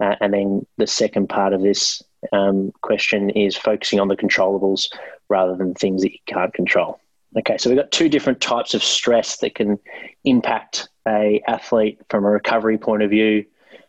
Uh, 0.00 0.14
and 0.20 0.32
then 0.32 0.66
the 0.76 0.86
second 0.86 1.28
part 1.28 1.52
of 1.52 1.62
this 1.62 2.02
um, 2.32 2.72
question 2.82 3.30
is 3.30 3.56
focusing 3.56 3.98
on 3.98 4.08
the 4.08 4.16
controllables 4.16 4.88
rather 5.28 5.56
than 5.56 5.74
things 5.74 6.02
that 6.02 6.12
you 6.12 6.18
can't 6.26 6.54
control. 6.54 7.00
Okay, 7.36 7.58
so 7.58 7.68
we've 7.68 7.78
got 7.78 7.90
two 7.90 8.08
different 8.08 8.40
types 8.40 8.74
of 8.74 8.82
stress 8.82 9.38
that 9.38 9.54
can 9.54 9.78
impact 10.24 10.88
a 11.08 11.42
athlete 11.48 11.98
from 12.10 12.24
a 12.24 12.30
recovery 12.30 12.78
point 12.78 13.02
of 13.02 13.10
view, 13.10 13.44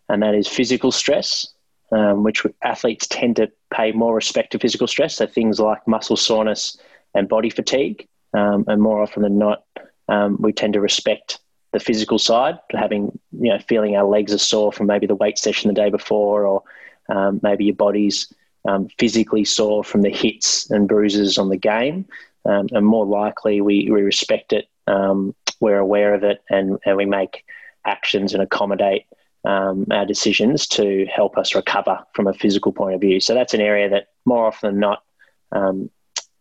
and 0.07 0.23
that 0.23 0.35
is 0.35 0.47
physical 0.47 0.91
stress, 0.91 1.53
um, 1.91 2.23
which 2.23 2.45
athletes 2.63 3.07
tend 3.07 3.35
to 3.35 3.51
pay 3.73 3.91
more 3.91 4.15
respect 4.15 4.51
to 4.53 4.59
physical 4.59 4.87
stress. 4.87 5.15
So 5.15 5.27
things 5.27 5.59
like 5.59 5.87
muscle 5.87 6.17
soreness 6.17 6.77
and 7.13 7.27
body 7.27 7.49
fatigue, 7.49 8.07
um, 8.33 8.65
and 8.67 8.81
more 8.81 9.01
often 9.03 9.23
than 9.23 9.37
not, 9.37 9.63
um, 10.07 10.37
we 10.39 10.53
tend 10.53 10.73
to 10.73 10.81
respect 10.81 11.39
the 11.71 11.79
physical 11.79 12.17
side, 12.17 12.57
having 12.71 13.19
you 13.31 13.51
know 13.51 13.59
feeling 13.67 13.95
our 13.95 14.07
legs 14.07 14.33
are 14.33 14.39
sore 14.39 14.71
from 14.71 14.87
maybe 14.87 15.05
the 15.05 15.15
weight 15.15 15.37
session 15.37 15.67
the 15.67 15.81
day 15.81 15.89
before, 15.89 16.45
or 16.45 16.63
um, 17.09 17.39
maybe 17.43 17.65
your 17.65 17.75
body's 17.75 18.33
um, 18.67 18.87
physically 18.97 19.45
sore 19.45 19.83
from 19.83 20.01
the 20.01 20.09
hits 20.09 20.69
and 20.71 20.87
bruises 20.87 21.37
on 21.37 21.49
the 21.49 21.57
game, 21.57 22.05
um, 22.45 22.67
and 22.71 22.85
more 22.85 23.05
likely 23.05 23.61
we, 23.61 23.89
we 23.91 24.01
respect 24.01 24.53
it, 24.53 24.67
um, 24.87 25.35
we're 25.59 25.77
aware 25.77 26.13
of 26.13 26.23
it, 26.23 26.41
and, 26.49 26.79
and 26.85 26.97
we 26.97 27.05
make 27.05 27.45
actions 27.85 28.33
and 28.33 28.43
accommodate 28.43 29.05
um, 29.45 29.85
our 29.91 30.05
decisions 30.05 30.67
to 30.67 31.05
help 31.05 31.37
us 31.37 31.55
recover 31.55 31.99
from 32.13 32.27
a 32.27 32.33
physical 32.33 32.71
point 32.71 32.95
of 32.95 33.01
view. 33.01 33.19
So 33.19 33.33
that's 33.33 33.53
an 33.53 33.61
area 33.61 33.89
that 33.89 34.09
more 34.25 34.45
often 34.45 34.71
than 34.71 34.79
not 34.79 35.03
um, 35.51 35.89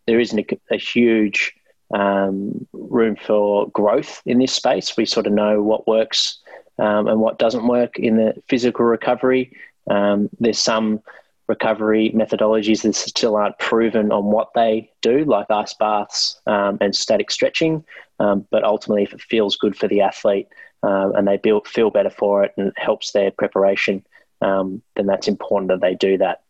there 0.07 0.21
isn't 0.21 0.39
a, 0.39 0.75
a 0.75 0.79
huge 0.79 1.55
um, 1.95 2.67
room 2.73 3.17
for 3.17 3.69
growth 3.71 4.23
in 4.27 4.39
this 4.39 4.53
space. 4.53 4.97
We 4.97 5.07
sort 5.07 5.27
of 5.27 5.33
know 5.33 5.63
what 5.63 5.87
works 5.87 6.39
um, 6.79 7.07
and 7.07 7.21
what 7.21 7.39
doesn't 7.39 7.67
work 7.67 7.99
in 7.99 8.17
the 8.17 8.35
physical 8.49 8.85
recovery. 8.85 9.53
Um, 9.91 10.29
there's 10.41 10.59
some 10.59 11.01
recovery 11.47 12.13
methodologies 12.15 12.83
that 12.83 12.95
still 12.95 13.37
aren't 13.37 13.59
proven 13.59 14.13
on 14.13 14.27
what 14.27 14.51
they 14.55 14.91
do, 15.01 15.25
like 15.25 15.51
ice 15.51 15.75
baths 15.75 16.41
um, 16.47 16.79
and 16.81 16.95
static 16.95 17.31
stretching. 17.31 17.85
Um, 18.21 18.47
but 18.51 18.65
ultimately, 18.65 19.05
if 19.05 19.13
it 19.13 19.21
feels 19.21 19.57
good 19.57 19.77
for 19.77 19.89
the 19.89 20.01
athlete 20.01 20.49
uh, 20.83 21.11
and 21.13 21.27
they 21.27 21.37
build, 21.37 21.67
feel 21.69 21.91
better 21.91 22.11
for 22.11 22.45
it 22.45 22.53
and 22.57 22.69
it 22.69 22.75
helps 22.77 23.13
their 23.13 23.31
preparation, 23.31 24.05
then 24.41 24.83
that's 24.97 25.29
important 25.29 25.69
that 25.69 25.81
they 25.81 25.95
do 25.95 26.19
that 26.19 26.43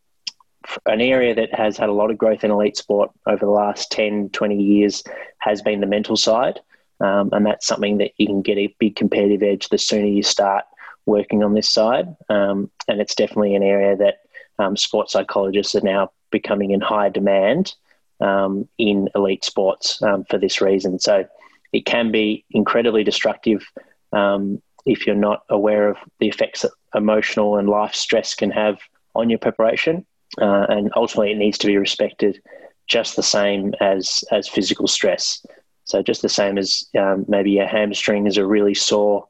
an 0.87 1.01
area 1.01 1.35
that 1.35 1.55
has 1.55 1.77
had 1.77 1.89
a 1.89 1.93
lot 1.93 2.11
of 2.11 2.19
growth 2.19 2.45
in 2.45 2.51
elite 2.51 2.77
sport 2.77 3.11
over 3.27 3.45
the 3.45 3.51
last 3.51 3.91
10, 3.93 4.31
20 4.31 4.57
years 4.57 5.03
has 5.39 5.63
been 5.63 5.81
the 5.81 5.87
mental 5.87 6.17
side. 6.17 6.61
Um, 7.01 7.31
and 7.33 7.47
that's 7.47 7.67
something 7.67 7.99
that 7.99 8.13
you 8.17 8.27
can 8.27 8.43
get 8.43 8.59
a 8.59 8.75
big 8.79 8.97
competitive 8.97 9.43
edge 9.43 9.69
the 9.69 9.79
sooner 9.79 10.07
you 10.07 10.23
start 10.23 10.65
working 11.07 11.45
on 11.45 11.55
this 11.55 11.71
side. 11.71 12.15
Um, 12.29 12.71
and 12.89 13.01
it's 13.01 13.15
definitely 13.15 13.55
an 13.55 13.63
area 13.63 13.97
that 13.97 14.21
um, 14.59 14.77
sports 14.77 15.13
psychologists 15.13 15.75
are 15.77 15.81
now 15.81 16.11
becoming 16.31 16.73
in 16.73 16.81
high 16.81 17.09
demand 17.09 17.75
um, 18.21 18.69
in 18.79 19.09
elite 19.15 19.45
sports 19.45 20.03
um, 20.03 20.25
for 20.25 20.39
this 20.39 20.61
reason. 20.61 20.99
So 20.99 21.25
it 21.73 21.85
can 21.87 22.11
be 22.11 22.45
incredibly 22.51 23.05
destructive 23.05 23.67
um, 24.13 24.61
if 24.87 25.07
you're 25.07 25.17
not 25.17 25.43
aware 25.51 25.89
of 25.89 25.97
the 26.19 26.29
effects 26.29 26.63
that 26.63 26.71
emotional 26.95 27.57
and 27.59 27.69
life 27.69 27.95
stress 27.95 28.35
can 28.35 28.51
have 28.51 28.79
on 29.15 29.29
your 29.29 29.39
preparation. 29.39 30.07
Uh, 30.41 30.67
and 30.69 30.91
ultimately, 30.95 31.33
it 31.33 31.39
needs 31.39 31.59
to 31.59 31.67
be 31.67 31.77
respected 31.77 32.41
just 32.87 33.17
the 33.17 33.23
same 33.23 33.75
as 33.81 34.25
as 34.31 34.49
physical 34.49 34.87
stress. 34.87 35.45
So 35.85 36.03
just 36.03 36.23
the 36.23 36.29
same 36.29 36.59
as 36.59 36.85
um, 36.99 37.25
maybe 37.29 37.53
your 37.53 37.67
hamstring 37.67 38.27
is 38.27 38.37
a 38.37 38.47
really 38.47 38.75
sore 38.75 39.27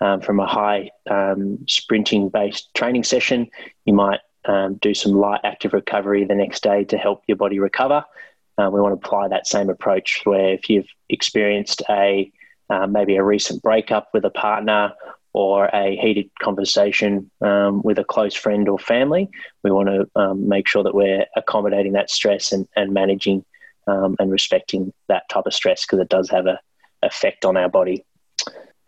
um, 0.00 0.20
from 0.20 0.40
a 0.40 0.46
high 0.46 0.90
um, 1.10 1.58
sprinting 1.66 2.28
based 2.28 2.72
training 2.74 3.04
session, 3.04 3.48
you 3.84 3.92
might 3.92 4.20
um, 4.44 4.74
do 4.76 4.94
some 4.94 5.12
light 5.12 5.40
active 5.44 5.72
recovery 5.72 6.24
the 6.24 6.34
next 6.34 6.62
day 6.62 6.84
to 6.84 6.96
help 6.96 7.22
your 7.26 7.36
body 7.36 7.58
recover. 7.58 8.04
Uh, 8.58 8.70
we 8.70 8.80
want 8.80 8.92
to 8.92 9.06
apply 9.06 9.28
that 9.28 9.46
same 9.46 9.70
approach 9.70 10.20
where 10.24 10.54
if 10.54 10.68
you've 10.68 10.88
experienced 11.08 11.82
a 11.88 12.30
uh, 12.70 12.86
maybe 12.86 13.16
a 13.16 13.22
recent 13.22 13.62
breakup 13.62 14.08
with 14.12 14.24
a 14.24 14.30
partner 14.30 14.92
or 15.32 15.66
a 15.72 15.96
heated 15.96 16.30
conversation 16.42 17.30
um, 17.40 17.80
with 17.82 17.98
a 17.98 18.04
close 18.04 18.34
friend 18.34 18.68
or 18.68 18.78
family, 18.78 19.28
we 19.62 19.70
want 19.70 19.88
to 19.88 20.20
um, 20.20 20.48
make 20.48 20.66
sure 20.66 20.82
that 20.82 20.94
we're 20.94 21.24
accommodating 21.36 21.92
that 21.92 22.10
stress 22.10 22.52
and, 22.52 22.66
and 22.76 22.92
managing 22.92 23.44
um, 23.86 24.16
and 24.18 24.30
respecting 24.30 24.92
that 25.08 25.28
type 25.30 25.46
of 25.46 25.54
stress 25.54 25.86
because 25.86 26.00
it 26.00 26.08
does 26.08 26.28
have 26.28 26.46
a 26.46 26.58
effect 27.02 27.44
on 27.44 27.56
our 27.56 27.68
body. 27.68 28.04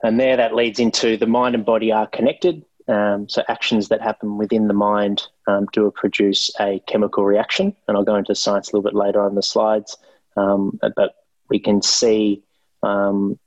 And 0.03 0.19
there, 0.19 0.37
that 0.37 0.55
leads 0.55 0.81
into 0.81 1.17
the 1.17 1.27
mind 1.27 1.55
and 1.55 1.65
body 1.65 1.93
are 1.93 2.07
connected. 2.07 2.65
Um, 2.91 3.29
so 3.29 3.45
actions 3.47 3.89
that 3.89 4.03
happen 4.03 4.37
within 4.37 4.67
the 4.67 4.75
mind 4.75 5.23
um, 5.47 5.69
do 5.73 5.91
produce 5.95 6.51
a 6.59 6.83
chemical 6.89 7.25
reaction, 7.25 7.75
and 7.87 7.97
I'll 7.97 8.05
go 8.05 8.17
into 8.17 8.35
science 8.35 8.69
a 8.69 8.77
little 8.77 8.91
bit 8.91 8.99
later 8.99 9.23
on 9.23 9.37
the 9.37 9.43
slides. 9.43 9.97
Um, 10.37 10.79
but 10.97 11.15
we 11.49 11.61
can 11.61 11.83
see 11.83 12.43
um, 12.83 13.39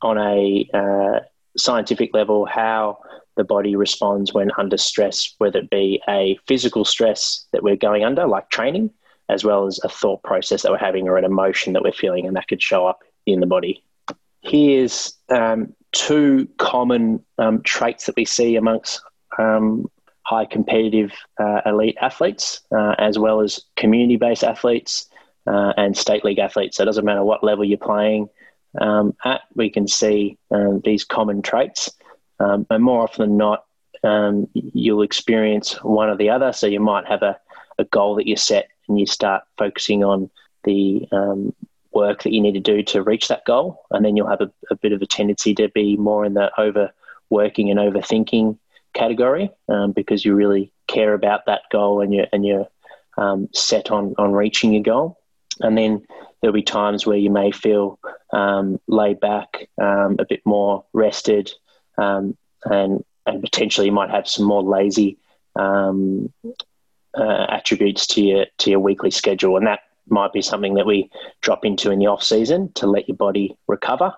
on 0.00 0.16
a 0.18 0.68
uh, 0.72 1.20
scientific 1.56 2.14
level 2.14 2.46
how 2.46 2.98
the 3.36 3.42
body 3.42 3.74
responds 3.74 4.32
when 4.32 4.50
under 4.58 4.76
stress, 4.76 5.34
whether 5.38 5.58
it 5.58 5.70
be 5.70 6.00
a 6.08 6.38
physical 6.46 6.84
stress 6.84 7.46
that 7.52 7.64
we're 7.64 7.76
going 7.76 8.04
under, 8.04 8.28
like 8.28 8.48
training, 8.50 8.90
as 9.28 9.44
well 9.44 9.66
as 9.66 9.80
a 9.82 9.88
thought 9.88 10.22
process 10.22 10.62
that 10.62 10.70
we're 10.70 10.78
having 10.78 11.08
or 11.08 11.16
an 11.16 11.24
emotion 11.24 11.72
that 11.72 11.82
we're 11.82 11.92
feeling, 11.92 12.26
and 12.26 12.36
that 12.36 12.46
could 12.46 12.62
show 12.62 12.86
up 12.86 13.00
in 13.26 13.40
the 13.40 13.46
body. 13.46 13.82
Here's 14.40 15.14
um, 15.30 15.74
two 15.92 16.48
common 16.58 17.24
um, 17.38 17.62
traits 17.62 18.06
that 18.06 18.16
we 18.16 18.24
see 18.24 18.56
amongst 18.56 19.02
um, 19.38 19.90
high 20.22 20.44
competitive 20.44 21.12
uh, 21.40 21.60
elite 21.64 21.96
athletes, 22.00 22.60
uh, 22.76 22.94
as 22.98 23.18
well 23.18 23.40
as 23.40 23.62
community 23.76 24.16
based 24.16 24.44
athletes 24.44 25.08
uh, 25.46 25.72
and 25.76 25.96
state 25.96 26.24
league 26.24 26.38
athletes. 26.38 26.76
So 26.76 26.82
it 26.82 26.86
doesn't 26.86 27.04
matter 27.04 27.24
what 27.24 27.42
level 27.42 27.64
you're 27.64 27.78
playing 27.78 28.28
um, 28.80 29.14
at, 29.24 29.42
we 29.54 29.70
can 29.70 29.88
see 29.88 30.36
um, 30.50 30.82
these 30.84 31.04
common 31.04 31.42
traits. 31.42 31.90
Um, 32.40 32.66
and 32.70 32.84
more 32.84 33.02
often 33.02 33.28
than 33.28 33.36
not, 33.36 33.64
um, 34.04 34.48
you'll 34.52 35.02
experience 35.02 35.82
one 35.82 36.08
or 36.10 36.16
the 36.16 36.30
other. 36.30 36.52
So 36.52 36.66
you 36.66 36.80
might 36.80 37.06
have 37.06 37.22
a, 37.22 37.38
a 37.78 37.84
goal 37.84 38.14
that 38.16 38.26
you 38.26 38.36
set 38.36 38.68
and 38.86 38.98
you 38.98 39.06
start 39.06 39.44
focusing 39.56 40.04
on 40.04 40.30
the 40.64 41.06
work 41.92 42.22
that 42.22 42.32
you 42.32 42.40
need 42.40 42.52
to 42.52 42.60
do 42.60 42.82
to 42.82 43.02
reach 43.02 43.28
that 43.28 43.44
goal. 43.44 43.84
And 43.90 44.04
then 44.04 44.16
you'll 44.16 44.28
have 44.28 44.40
a, 44.40 44.50
a 44.70 44.76
bit 44.76 44.92
of 44.92 45.02
a 45.02 45.06
tendency 45.06 45.54
to 45.54 45.68
be 45.68 45.96
more 45.96 46.24
in 46.24 46.34
the 46.34 46.50
overworking 46.60 47.70
and 47.70 47.78
overthinking 47.78 48.58
category 48.94 49.50
um, 49.68 49.92
because 49.92 50.24
you 50.24 50.34
really 50.34 50.72
care 50.86 51.14
about 51.14 51.46
that 51.46 51.62
goal 51.70 52.00
and 52.00 52.12
you're, 52.12 52.26
and 52.32 52.46
you're 52.46 52.68
um, 53.16 53.48
set 53.52 53.90
on, 53.90 54.14
on 54.18 54.32
reaching 54.32 54.72
your 54.72 54.82
goal. 54.82 55.18
And 55.60 55.76
then 55.76 56.06
there'll 56.40 56.54
be 56.54 56.62
times 56.62 57.04
where 57.04 57.16
you 57.16 57.30
may 57.30 57.50
feel 57.50 57.98
um, 58.32 58.80
laid 58.86 59.20
back, 59.20 59.68
um, 59.80 60.16
a 60.18 60.24
bit 60.28 60.40
more 60.44 60.84
rested, 60.92 61.50
um, 61.96 62.36
and, 62.64 63.04
and 63.26 63.42
potentially 63.42 63.86
you 63.86 63.92
might 63.92 64.10
have 64.10 64.28
some 64.28 64.46
more 64.46 64.62
lazy 64.62 65.18
um, 65.56 66.32
uh, 67.16 67.46
attributes 67.48 68.06
to 68.06 68.22
your 68.22 68.46
to 68.58 68.70
your 68.70 68.80
weekly 68.80 69.10
schedule, 69.10 69.56
and 69.56 69.66
that 69.66 69.80
might 70.10 70.32
be 70.32 70.42
something 70.42 70.74
that 70.74 70.86
we 70.86 71.10
drop 71.40 71.64
into 71.64 71.90
in 71.90 71.98
the 71.98 72.06
off 72.06 72.22
season 72.22 72.72
to 72.74 72.86
let 72.86 73.08
your 73.08 73.16
body 73.16 73.56
recover. 73.66 74.12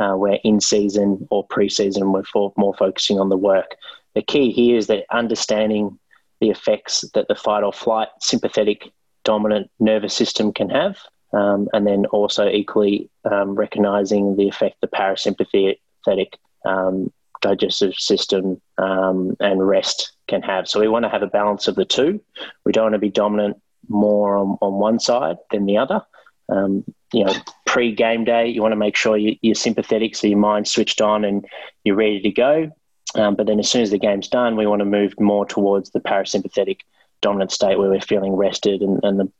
Uh, 0.00 0.14
where 0.14 0.40
in 0.42 0.60
season 0.60 1.24
or 1.30 1.46
pre-season 1.46 2.10
we're 2.10 2.24
for, 2.24 2.52
more 2.56 2.74
focusing 2.74 3.20
on 3.20 3.28
the 3.28 3.36
work. 3.36 3.76
The 4.16 4.22
key 4.22 4.50
here 4.50 4.76
is 4.76 4.88
that 4.88 5.04
understanding 5.12 6.00
the 6.40 6.50
effects 6.50 7.04
that 7.14 7.28
the 7.28 7.36
fight 7.36 7.62
or 7.62 7.72
flight 7.72 8.08
sympathetic 8.20 8.90
dominant 9.22 9.70
nervous 9.78 10.12
system 10.12 10.52
can 10.52 10.68
have, 10.68 10.98
um, 11.32 11.68
and 11.72 11.86
then 11.86 12.06
also 12.06 12.48
equally 12.48 13.08
um, 13.24 13.54
recognizing 13.54 14.34
the 14.34 14.48
effect 14.48 14.80
the 14.80 14.88
parasympathetic 14.88 16.32
um, 16.64 17.12
digestive 17.40 17.94
system 17.94 18.60
um, 18.78 19.36
and 19.38 19.66
rest 19.66 20.12
can 20.28 20.42
have. 20.42 20.66
So 20.66 20.80
we 20.80 20.88
want 20.88 21.04
to 21.04 21.08
have 21.08 21.22
a 21.22 21.28
balance 21.28 21.68
of 21.68 21.76
the 21.76 21.84
two. 21.84 22.20
We 22.64 22.72
don't 22.72 22.84
want 22.84 22.94
to 22.94 22.98
be 22.98 23.10
dominant 23.10 23.60
more 23.88 24.36
on, 24.36 24.58
on 24.60 24.74
one 24.74 24.98
side 25.00 25.36
than 25.50 25.66
the 25.66 25.78
other. 25.78 26.02
Um, 26.48 26.84
you 27.12 27.24
know, 27.24 27.34
pre 27.66 27.94
game 27.94 28.24
day, 28.24 28.48
you 28.48 28.60
want 28.60 28.72
to 28.72 28.76
make 28.76 28.96
sure 28.96 29.16
you, 29.16 29.36
are 29.50 29.54
sympathetic, 29.54 30.16
so 30.16 30.26
your 30.26 30.38
mind's 30.38 30.70
switched 30.70 31.00
on 31.00 31.24
and 31.24 31.44
you're 31.84 31.96
ready 31.96 32.20
to 32.20 32.30
go. 32.30 32.70
Um, 33.14 33.36
but 33.36 33.46
then, 33.46 33.58
as 33.58 33.70
soon 33.70 33.82
as 33.82 33.90
the 33.90 33.98
game's 33.98 34.28
done, 34.28 34.56
we 34.56 34.66
want 34.66 34.80
to 34.80 34.86
move 34.86 35.14
more 35.18 35.46
towards 35.46 35.90
the 35.90 36.00
parasympathetic 36.00 36.80
dominant 37.20 37.52
state 37.52 37.78
where 37.78 37.88
we're 37.88 38.00
feeling 38.00 38.34
rested 38.34 38.82
and, 38.82 39.00
and 39.02 39.18
the, 39.18 39.32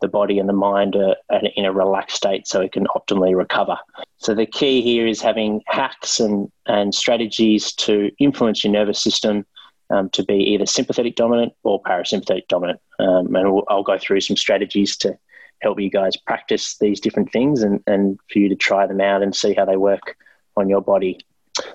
the 0.00 0.08
body 0.08 0.38
and 0.38 0.48
the 0.48 0.52
mind 0.52 0.94
are 0.94 1.16
in 1.56 1.64
a 1.64 1.72
relaxed 1.72 2.16
state 2.16 2.46
so 2.46 2.60
it 2.60 2.72
can 2.72 2.86
optimally 2.94 3.36
recover. 3.36 3.76
So, 4.18 4.34
the 4.34 4.46
key 4.46 4.82
here 4.82 5.06
is 5.06 5.20
having 5.20 5.62
hacks 5.66 6.20
and, 6.20 6.50
and 6.66 6.94
strategies 6.94 7.72
to 7.74 8.10
influence 8.18 8.62
your 8.62 8.72
nervous 8.72 9.02
system 9.02 9.46
um, 9.92 10.08
to 10.10 10.24
be 10.24 10.34
either 10.34 10.66
sympathetic 10.66 11.16
dominant 11.16 11.52
or 11.62 11.82
parasympathetic 11.82 12.48
dominant. 12.48 12.80
Um, 12.98 13.34
and 13.36 13.52
we'll, 13.52 13.64
I'll 13.68 13.82
go 13.82 13.98
through 13.98 14.20
some 14.20 14.36
strategies 14.36 14.96
to 14.98 15.16
help 15.60 15.78
you 15.78 15.90
guys 15.90 16.16
practice 16.16 16.76
these 16.78 16.98
different 16.98 17.30
things 17.30 17.62
and, 17.62 17.80
and 17.86 18.18
for 18.32 18.38
you 18.38 18.48
to 18.48 18.56
try 18.56 18.86
them 18.86 19.00
out 19.00 19.22
and 19.22 19.36
see 19.36 19.54
how 19.54 19.64
they 19.64 19.76
work 19.76 20.16
on 20.56 20.68
your 20.68 20.80
body. 20.80 21.20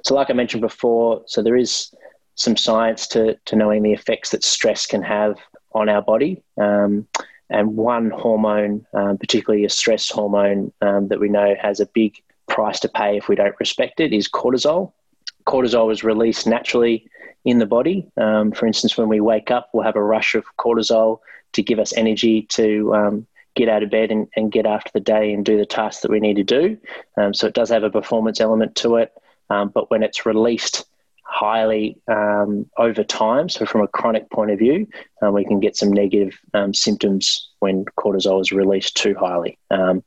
So, 0.04 0.16
like 0.16 0.30
I 0.30 0.34
mentioned 0.34 0.62
before, 0.62 1.22
so 1.28 1.42
there 1.42 1.56
is 1.56 1.94
some 2.36 2.58
science 2.58 3.08
to, 3.08 3.38
to 3.46 3.56
knowing 3.56 3.84
the 3.84 3.94
effects 3.94 4.32
that 4.32 4.44
stress 4.44 4.86
can 4.86 5.02
have 5.04 5.38
on 5.74 5.88
our 5.88 6.02
body. 6.02 6.44
Um, 6.60 7.08
and 7.50 7.78
one 7.78 8.10
hormone, 8.10 8.86
um, 8.94 9.18
particularly 9.18 9.64
a 9.64 9.70
stress 9.70 10.10
hormone 10.10 10.74
um, 10.82 11.08
that 11.08 11.20
we 11.20 11.30
know 11.30 11.56
has 11.62 11.80
a 11.80 11.86
big 11.86 12.16
price 12.48 12.80
to 12.82 12.90
pay 12.90 13.18
if 13.18 13.30
we 13.30 13.36
don't 13.36 13.56
respect 13.60 14.00
it, 14.00 14.12
is 14.12 14.28
cortisol. 14.28 14.92
Cortisol 15.46 15.92
is 15.92 16.04
released 16.04 16.46
naturally 16.46 17.10
in 17.48 17.60
the 17.60 17.66
body. 17.66 18.06
Um, 18.18 18.52
for 18.52 18.68
instance, 18.68 18.98
when 18.98 19.08
we 19.08 19.22
wake 19.22 19.52
up, 19.52 19.70
we'll 19.72 19.86
have 19.86 19.96
a 19.96 20.04
rush 20.04 20.36
of 20.36 20.44
cortisol 20.58 21.20
to 21.54 21.64
give 21.64 21.80
us 21.80 21.96
energy 21.96 22.42
to 22.42 22.94
um, 22.94 23.28
get 23.56 23.70
out 23.70 23.84
of 23.84 23.90
bed 23.90 24.12
and, 24.12 24.28
and, 24.36 24.52
get 24.52 24.66
after 24.66 24.92
the 24.94 25.00
day 25.00 25.32
and 25.32 25.46
do 25.46 25.58
the 25.58 25.66
tasks 25.66 26.02
that 26.02 26.12
we 26.12 26.20
need 26.20 26.36
to 26.36 26.44
do. 26.44 26.78
Um, 27.16 27.34
so 27.34 27.48
it 27.48 27.54
does 27.54 27.70
have 27.70 27.84
a 27.84 27.90
performance 27.90 28.42
element 28.42 28.76
to 28.76 28.98
it. 28.98 29.14
Um, 29.50 29.70
but 29.70 29.90
when 29.90 30.04
it's 30.04 30.26
released 30.26 30.86
highly 31.24 31.98
um, 32.10 32.70
over 32.78 33.06
time, 33.06 33.48
so 33.48 33.66
from 33.66 33.82
a 33.82 33.88
chronic 33.88 34.30
point 34.30 34.52
of 34.52 34.60
view, 34.60 34.86
uh, 35.24 35.32
we 35.32 35.46
can 35.46 35.62
get 35.62 35.78
some 35.78 35.94
negative 35.94 36.38
um, 36.54 36.74
symptoms 36.74 37.50
when 37.60 37.86
cortisol 37.98 38.42
is 38.42 38.52
released 38.52 38.98
too 38.98 39.16
highly. 39.18 39.58
and 39.70 40.04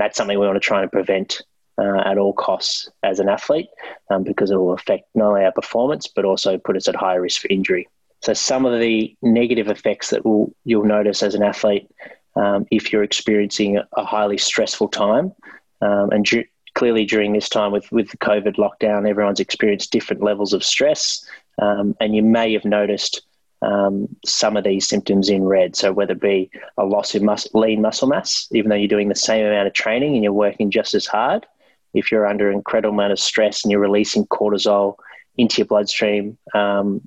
that's 0.00 0.18
something 0.18 0.38
we 0.38 0.46
want 0.46 0.56
to 0.56 0.60
try 0.60 0.82
and 0.82 0.92
prevent 0.92 1.40
uh, 1.78 2.02
at 2.04 2.18
all 2.18 2.32
costs 2.32 2.90
as 3.02 3.18
an 3.18 3.28
athlete 3.28 3.68
um, 4.10 4.22
because 4.22 4.50
it 4.50 4.56
will 4.56 4.72
affect 4.72 5.04
not 5.14 5.28
only 5.28 5.44
our 5.44 5.52
performance 5.52 6.06
but 6.06 6.24
also 6.24 6.58
put 6.58 6.76
us 6.76 6.88
at 6.88 6.94
higher 6.94 7.20
risk 7.20 7.40
for 7.40 7.48
injury. 7.48 7.88
So 8.20 8.34
some 8.34 8.64
of 8.64 8.78
the 8.78 9.16
negative 9.20 9.68
effects 9.68 10.10
that 10.10 10.24
will 10.24 10.54
you'll 10.64 10.84
notice 10.84 11.22
as 11.22 11.34
an 11.34 11.42
athlete 11.42 11.88
um, 12.36 12.66
if 12.70 12.92
you're 12.92 13.02
experiencing 13.02 13.80
a 13.96 14.04
highly 14.04 14.38
stressful 14.38 14.88
time, 14.88 15.32
um, 15.80 16.10
and 16.10 16.24
du- 16.24 16.44
clearly 16.74 17.04
during 17.04 17.32
this 17.32 17.48
time 17.48 17.72
with 17.72 17.90
with 17.92 18.10
the 18.10 18.16
COVID 18.18 18.56
lockdown, 18.56 19.08
everyone's 19.08 19.40
experienced 19.40 19.92
different 19.92 20.22
levels 20.22 20.52
of 20.52 20.64
stress, 20.64 21.26
um, 21.60 21.96
and 22.00 22.14
you 22.14 22.22
may 22.22 22.52
have 22.52 22.64
noticed. 22.64 23.22
Um, 23.64 24.08
some 24.24 24.56
of 24.56 24.64
these 24.64 24.88
symptoms 24.88 25.28
in 25.28 25.44
red. 25.44 25.76
So 25.76 25.92
whether 25.92 26.14
it 26.14 26.20
be 26.20 26.50
a 26.78 26.84
loss 26.84 27.14
of 27.14 27.22
mus- 27.22 27.46
lean 27.54 27.80
muscle 27.80 28.08
mass, 28.08 28.48
even 28.50 28.68
though 28.68 28.74
you're 28.74 28.88
doing 28.88 29.08
the 29.08 29.14
same 29.14 29.46
amount 29.46 29.68
of 29.68 29.72
training 29.72 30.14
and 30.14 30.24
you're 30.24 30.32
working 30.32 30.68
just 30.68 30.94
as 30.94 31.06
hard, 31.06 31.46
if 31.94 32.10
you're 32.10 32.26
under 32.26 32.48
an 32.48 32.56
incredible 32.56 32.94
amount 32.94 33.12
of 33.12 33.18
stress 33.18 33.64
and 33.64 33.70
you're 33.70 33.80
releasing 33.80 34.26
cortisol 34.26 34.96
into 35.36 35.58
your 35.58 35.66
bloodstream 35.66 36.38
um, 36.54 37.06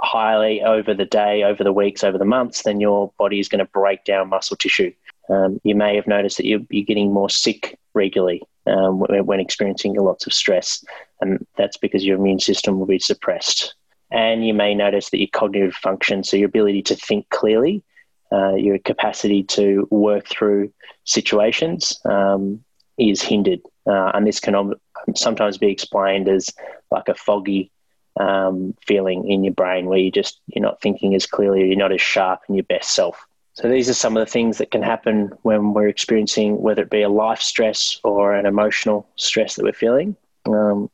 highly 0.00 0.62
over 0.62 0.94
the 0.94 1.04
day, 1.04 1.42
over 1.42 1.62
the 1.62 1.72
weeks, 1.72 2.04
over 2.04 2.18
the 2.18 2.24
months, 2.24 2.62
then 2.62 2.80
your 2.80 3.12
body 3.18 3.38
is 3.38 3.48
going 3.48 3.60
to 3.60 3.70
break 3.72 4.04
down 4.04 4.28
muscle 4.28 4.56
tissue. 4.56 4.92
Um, 5.28 5.60
you 5.62 5.74
may 5.74 5.94
have 5.96 6.06
noticed 6.06 6.36
that 6.38 6.46
you're, 6.46 6.60
you're 6.70 6.84
getting 6.84 7.12
more 7.12 7.30
sick 7.30 7.78
regularly 7.94 8.42
um, 8.66 8.98
when, 8.98 9.24
when 9.26 9.40
experiencing 9.40 9.94
lots 9.94 10.26
of 10.26 10.32
stress, 10.32 10.84
and 11.20 11.46
that's 11.56 11.76
because 11.76 12.04
your 12.04 12.18
immune 12.18 12.40
system 12.40 12.78
will 12.78 12.86
be 12.86 12.98
suppressed. 12.98 13.74
And 14.10 14.46
you 14.46 14.52
may 14.52 14.74
notice 14.74 15.08
that 15.10 15.18
your 15.18 15.28
cognitive 15.32 15.74
function, 15.74 16.22
so 16.22 16.36
your 16.36 16.48
ability 16.48 16.82
to 16.82 16.96
think 16.96 17.30
clearly, 17.30 17.82
uh, 18.30 18.54
your 18.54 18.78
capacity 18.78 19.42
to 19.44 19.86
work 19.90 20.26
through 20.26 20.72
situations, 21.04 21.98
um, 22.04 22.62
is 22.98 23.22
hindered. 23.22 23.60
Uh, 23.86 24.10
and 24.14 24.26
this 24.26 24.40
can 24.40 24.74
sometimes 25.16 25.58
be 25.58 25.70
explained 25.70 26.28
as 26.28 26.50
like 26.90 27.08
a 27.08 27.14
foggy 27.14 27.70
um, 28.20 28.74
feeling 28.86 29.30
in 29.30 29.42
your 29.42 29.54
brain 29.54 29.86
where 29.86 29.98
you 29.98 30.10
just 30.10 30.40
you're 30.46 30.62
not 30.62 30.80
thinking 30.80 31.14
as 31.14 31.26
clearly, 31.26 31.66
you're 31.66 31.76
not 31.76 31.92
as 31.92 32.00
sharp 32.00 32.40
in 32.48 32.54
your 32.54 32.64
best 32.64 32.94
self. 32.94 33.26
So 33.54 33.68
these 33.68 33.90
are 33.90 33.94
some 33.94 34.16
of 34.16 34.24
the 34.24 34.30
things 34.30 34.58
that 34.58 34.70
can 34.70 34.82
happen 34.82 35.30
when 35.42 35.74
we're 35.74 35.88
experiencing 35.88 36.62
whether 36.62 36.82
it 36.82 36.90
be 36.90 37.02
a 37.02 37.08
life 37.08 37.40
stress 37.40 38.00
or 38.02 38.34
an 38.34 38.46
emotional 38.46 39.06
stress 39.16 39.56
that 39.56 39.62
we're 39.62 39.72
feeling. 39.72 40.16
Um, 40.46 40.90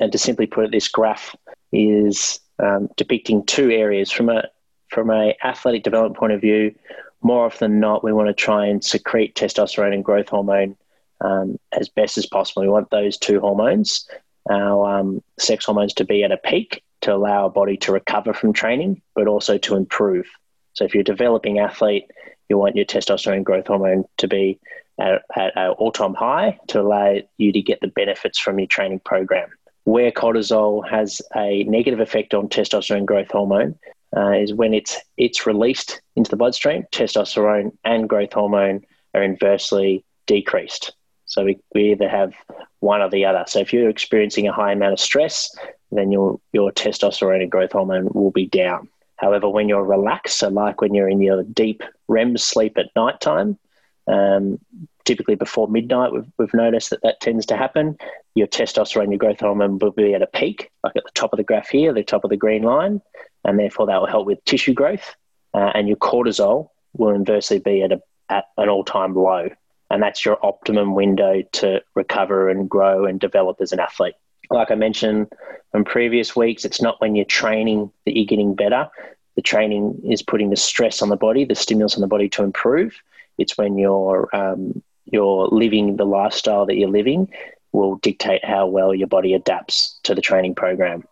and 0.00 0.10
to 0.12 0.18
simply 0.18 0.46
put 0.46 0.64
it, 0.64 0.72
this 0.72 0.88
graph 0.88 1.36
is 1.72 2.40
um, 2.60 2.88
depicting 2.96 3.44
two 3.44 3.70
areas 3.70 4.10
from 4.10 4.28
a 4.30 4.44
from 4.88 5.10
a 5.10 5.36
athletic 5.44 5.82
development 5.82 6.16
point 6.16 6.32
of 6.32 6.40
view. 6.40 6.74
More 7.20 7.46
often 7.46 7.72
than 7.72 7.80
not, 7.80 8.04
we 8.04 8.12
want 8.12 8.28
to 8.28 8.34
try 8.34 8.66
and 8.66 8.82
secrete 8.82 9.34
testosterone 9.34 9.92
and 9.92 10.04
growth 10.04 10.28
hormone 10.28 10.76
um, 11.20 11.58
as 11.72 11.88
best 11.88 12.18
as 12.18 12.26
possible. 12.26 12.62
We 12.62 12.68
want 12.68 12.90
those 12.90 13.18
two 13.18 13.40
hormones, 13.40 14.08
our 14.50 14.98
um, 14.98 15.22
sex 15.38 15.64
hormones, 15.64 15.94
to 15.94 16.04
be 16.04 16.24
at 16.24 16.32
a 16.32 16.36
peak 16.36 16.82
to 17.02 17.14
allow 17.14 17.44
our 17.44 17.50
body 17.50 17.76
to 17.78 17.92
recover 17.92 18.32
from 18.32 18.52
training, 18.52 19.02
but 19.14 19.28
also 19.28 19.58
to 19.58 19.76
improve. 19.76 20.26
So 20.72 20.84
if 20.84 20.94
you're 20.94 21.02
a 21.02 21.04
developing 21.04 21.58
athlete, 21.58 22.10
you 22.48 22.58
want 22.58 22.76
your 22.76 22.86
testosterone 22.86 23.44
growth 23.44 23.66
hormone 23.66 24.04
to 24.18 24.28
be 24.28 24.58
at, 24.98 25.22
an 25.36 25.70
all-time 25.78 26.14
high 26.14 26.58
to 26.68 26.80
allow 26.80 27.16
you 27.36 27.52
to 27.52 27.62
get 27.62 27.80
the 27.80 27.88
benefits 27.88 28.38
from 28.38 28.58
your 28.58 28.66
training 28.66 29.00
program. 29.00 29.48
Where 29.84 30.10
cortisol 30.10 30.88
has 30.88 31.22
a 31.36 31.64
negative 31.64 32.00
effect 32.00 32.34
on 32.34 32.48
testosterone 32.48 33.06
growth 33.06 33.30
hormone 33.30 33.78
uh, 34.16 34.32
is 34.32 34.52
when 34.52 34.74
it's 34.74 34.96
it's 35.16 35.46
released 35.46 36.00
into 36.16 36.30
the 36.30 36.36
bloodstream. 36.36 36.84
Testosterone 36.92 37.72
and 37.84 38.08
growth 38.08 38.32
hormone 38.32 38.82
are 39.14 39.22
inversely 39.22 40.04
decreased. 40.26 40.92
So 41.28 41.44
we, 41.44 41.58
we 41.74 41.92
either 41.92 42.08
have 42.08 42.34
one 42.80 43.02
or 43.02 43.10
the 43.10 43.26
other. 43.26 43.44
So 43.46 43.60
if 43.60 43.72
you're 43.72 43.90
experiencing 43.90 44.48
a 44.48 44.52
high 44.52 44.72
amount 44.72 44.94
of 44.94 45.00
stress, 45.00 45.54
then 45.92 46.10
your 46.10 46.40
your 46.52 46.72
testosterone 46.72 47.42
and 47.42 47.50
growth 47.50 47.72
hormone 47.72 48.08
will 48.12 48.30
be 48.30 48.46
down. 48.46 48.88
However, 49.16 49.48
when 49.48 49.68
you're 49.68 49.84
relaxed, 49.84 50.38
so 50.38 50.48
like 50.48 50.80
when 50.80 50.94
you're 50.94 51.08
in 51.08 51.20
your 51.20 51.42
deep 51.42 51.82
REM 52.08 52.36
sleep 52.38 52.78
at 52.78 52.94
night 52.96 53.20
time, 53.20 53.58
um, 54.06 54.58
typically 55.04 55.34
before 55.34 55.68
midnight, 55.68 56.12
we've, 56.12 56.30
we've 56.38 56.54
noticed 56.54 56.90
that 56.90 57.02
that 57.02 57.20
tends 57.20 57.44
to 57.46 57.56
happen. 57.56 57.98
Your 58.34 58.46
testosterone, 58.46 59.04
and 59.04 59.12
your 59.12 59.18
growth 59.18 59.40
hormone 59.40 59.78
will 59.78 59.90
be 59.90 60.14
at 60.14 60.22
a 60.22 60.26
peak, 60.26 60.70
like 60.84 60.96
at 60.96 61.04
the 61.04 61.10
top 61.14 61.32
of 61.32 61.36
the 61.36 61.44
graph 61.44 61.68
here, 61.68 61.92
the 61.92 62.04
top 62.04 62.24
of 62.24 62.30
the 62.30 62.36
green 62.36 62.62
line, 62.62 63.02
and 63.44 63.58
therefore 63.58 63.86
that 63.86 64.00
will 64.00 64.06
help 64.06 64.26
with 64.26 64.44
tissue 64.44 64.74
growth. 64.74 65.14
Uh, 65.52 65.72
and 65.74 65.88
your 65.88 65.96
cortisol 65.96 66.70
will 66.92 67.14
inversely 67.14 67.58
be 67.58 67.82
at, 67.82 67.92
a, 67.92 68.00
at 68.28 68.44
an 68.56 68.68
all 68.68 68.84
time 68.84 69.14
low. 69.14 69.48
And 69.90 70.02
that's 70.02 70.24
your 70.24 70.44
optimum 70.44 70.94
window 70.94 71.42
to 71.52 71.82
recover 71.94 72.48
and 72.48 72.68
grow 72.68 73.06
and 73.06 73.18
develop 73.18 73.60
as 73.60 73.72
an 73.72 73.80
athlete 73.80 74.14
like 74.50 74.70
I 74.70 74.74
mentioned 74.74 75.32
in 75.74 75.84
previous 75.84 76.34
weeks, 76.34 76.64
it's 76.64 76.80
not 76.80 77.00
when 77.00 77.14
you're 77.14 77.24
training 77.24 77.90
that 78.04 78.16
you're 78.16 78.26
getting 78.26 78.54
better. 78.54 78.88
The 79.36 79.42
training 79.42 80.00
is 80.04 80.22
putting 80.22 80.50
the 80.50 80.56
stress 80.56 81.02
on 81.02 81.10
the 81.10 81.16
body, 81.16 81.44
the 81.44 81.54
stimulus 81.54 81.94
on 81.94 82.00
the 82.00 82.06
body 82.06 82.28
to 82.30 82.42
improve. 82.42 83.00
It's 83.36 83.56
when 83.56 83.78
you're 83.78 84.28
um, 84.34 84.82
you're 85.04 85.48
living 85.48 85.96
the 85.96 86.04
lifestyle 86.04 86.66
that 86.66 86.76
you're 86.76 86.88
living 86.88 87.32
will 87.72 87.96
dictate 87.96 88.44
how 88.44 88.66
well 88.66 88.94
your 88.94 89.06
body 89.06 89.34
adapts 89.34 89.98
to 90.02 90.14
the 90.14 90.20
training 90.20 90.54
program. 90.54 91.04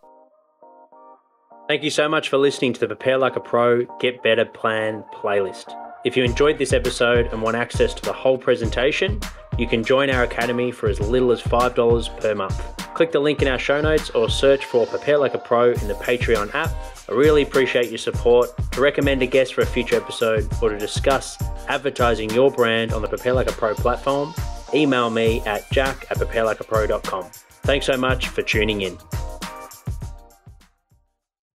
Thank 1.67 1.83
you 1.83 1.89
so 1.89 2.09
much 2.09 2.29
for 2.29 2.37
listening 2.37 2.73
to 2.73 2.79
the 2.79 2.87
Prepare 2.87 3.17
Like 3.17 3.35
a 3.35 3.39
Pro 3.39 3.85
Get 3.99 4.23
Better 4.23 4.45
Plan 4.45 5.03
playlist. 5.13 5.86
If 6.07 6.15
you 6.15 6.23
enjoyed 6.23 6.57
this 6.57 6.71
episode 6.71 7.27
and 7.33 7.41
want 7.41 7.57
access 7.57 7.93
to 7.93 8.01
the 8.01 8.13
whole 8.13 8.37
presentation, 8.37 9.19
you 9.57 9.67
can 9.67 9.83
join 9.83 10.09
our 10.09 10.23
academy 10.23 10.71
for 10.71 10.87
as 10.87 11.01
little 11.01 11.33
as 11.33 11.41
$5 11.41 12.21
per 12.21 12.33
month. 12.33 12.77
Click 12.93 13.11
the 13.11 13.19
link 13.19 13.41
in 13.41 13.49
our 13.49 13.59
show 13.59 13.81
notes 13.81 14.09
or 14.11 14.29
search 14.29 14.63
for 14.63 14.87
Prepare 14.87 15.17
Like 15.17 15.33
a 15.33 15.37
Pro 15.37 15.73
in 15.73 15.89
the 15.89 15.95
Patreon 15.95 16.55
app. 16.55 16.71
I 17.09 17.11
really 17.11 17.41
appreciate 17.41 17.89
your 17.89 17.97
support. 17.97 18.51
To 18.71 18.79
recommend 18.79 19.21
a 19.21 19.25
guest 19.25 19.53
for 19.53 19.63
a 19.63 19.65
future 19.65 19.97
episode 19.97 20.49
or 20.61 20.69
to 20.69 20.77
discuss 20.77 21.37
advertising 21.67 22.29
your 22.29 22.51
brand 22.51 22.93
on 22.93 23.01
the 23.01 23.09
Prepare 23.09 23.33
Like 23.33 23.49
a 23.49 23.53
Pro 23.53 23.75
platform, 23.75 24.33
email 24.73 25.09
me 25.09 25.41
at 25.41 25.69
jack 25.71 26.05
at 26.09 26.19
preparelikeapro.com. 26.19 27.25
Thanks 27.63 27.85
so 27.85 27.97
much 27.97 28.29
for 28.29 28.43
tuning 28.43 28.79
in. 28.79 28.97